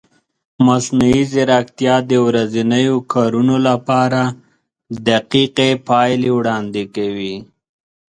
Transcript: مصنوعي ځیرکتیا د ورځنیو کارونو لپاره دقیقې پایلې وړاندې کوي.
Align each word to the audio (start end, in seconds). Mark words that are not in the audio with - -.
مصنوعي 0.67 1.23
ځیرکتیا 1.31 1.95
د 2.09 2.11
ورځنیو 2.27 2.95
کارونو 3.13 3.55
لپاره 3.67 4.21
دقیقې 5.09 5.71
پایلې 5.87 6.29
وړاندې 6.37 6.83
کوي. 6.95 7.35